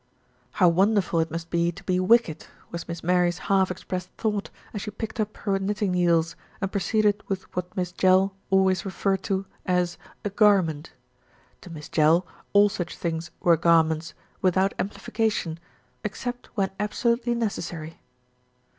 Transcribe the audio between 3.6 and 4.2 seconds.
expressed